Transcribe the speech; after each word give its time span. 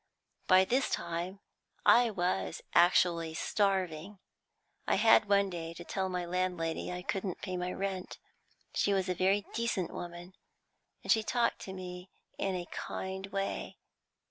"By 0.47 0.65
this 0.65 0.89
time 0.89 1.41
I 1.85 2.09
was 2.09 2.63
actually 2.73 3.35
starving. 3.35 4.17
I 4.87 4.95
had 4.95 5.29
one 5.29 5.51
day 5.51 5.75
to 5.75 5.83
tell 5.83 6.09
my 6.09 6.25
landlady 6.25 6.91
I 6.91 7.03
couldn't 7.03 7.43
pay 7.43 7.55
my 7.55 7.71
rent. 7.71 8.17
She 8.73 8.93
was 8.95 9.09
a 9.09 9.13
very 9.13 9.45
decent 9.53 9.93
woman, 9.93 10.33
and 11.03 11.11
she 11.11 11.21
talked 11.21 11.59
to 11.65 11.73
me 11.73 12.09
in 12.39 12.55
a 12.55 12.65
kind 12.71 13.27
way. 13.27 13.77